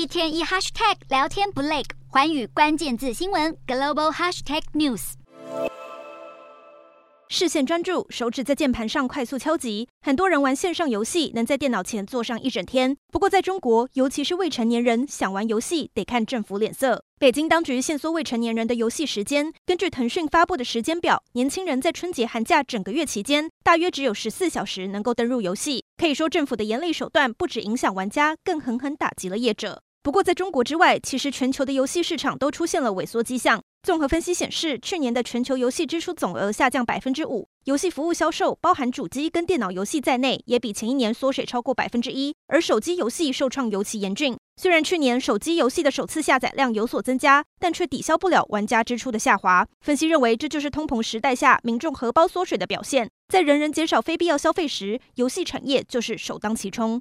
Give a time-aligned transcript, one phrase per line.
[0.00, 5.12] 一天一 hashtag 聊天不累，寰宇关键字新闻 global hashtag news。
[7.28, 9.86] 视线专注，手指在键盘上快速敲击。
[10.00, 12.96] 很多人玩线上游戏，能在电脑前坐上一整天。
[13.12, 17.04] 不过，在中国，尤其是未成年人想玩游戏，得看政府脸色。
[17.18, 19.52] 北京当局限缩未成年人的游戏时间。
[19.66, 25.84] 根据腾讯发布的时间表，年轻人在春节寒假整个月期间，大约只有十四小时能够登入游戏。
[25.98, 29.82] 可以说，政府的严厉手段不止影响玩家，更狠狠打击了业者。
[30.02, 33.60] 不过，在中国之外，其实全球的游戏市场都出现了萎缩迹象。
[33.82, 42.34] 综合分析显示，去年的全球游戏支出总额下降百分之五，游戏服务销售（包含主机跟电脑游戏在内）也比前一年缩水超过百分之一。
[42.46, 49.66] 而手机游戏受创尤其严峻，虽然去年手机游戏的首次下载量有所增加，但却抵消不了玩家支出的下滑。
[49.82, 53.10] 分析认为，这就是通膨时代下民众荷包缩水的表现。
[53.28, 56.98] 在人人减少非必要消费时，游戏产业就是首当其冲。